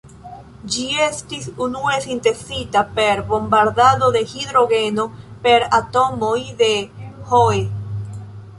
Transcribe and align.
Ĝi 0.75 0.85
estis 1.07 1.43
unue 1.65 1.97
sintezita 2.05 2.83
per 2.95 3.21
bombardado 3.27 4.09
de 4.17 4.23
hidrogeno 4.33 5.05
per 5.47 5.69
atomoj 5.81 6.37
de 6.65 6.71
He. 7.33 7.47